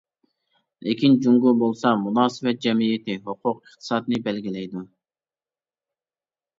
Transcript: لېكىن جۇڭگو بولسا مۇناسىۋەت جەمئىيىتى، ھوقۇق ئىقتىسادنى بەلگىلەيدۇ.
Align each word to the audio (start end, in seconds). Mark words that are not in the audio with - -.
لېكىن 0.87 1.17
جۇڭگو 1.25 1.53
بولسا 1.65 1.91
مۇناسىۋەت 2.07 2.65
جەمئىيىتى، 2.69 3.21
ھوقۇق 3.29 3.63
ئىقتىسادنى 3.65 4.23
بەلگىلەيدۇ. 4.29 4.87